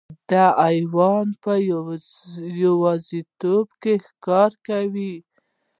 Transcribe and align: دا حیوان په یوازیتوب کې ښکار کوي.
دا 0.29 0.45
حیوان 0.65 1.27
په 1.43 1.51
یوازیتوب 2.63 3.67
کې 3.81 3.93
ښکار 4.05 4.51
کوي. 4.67 5.15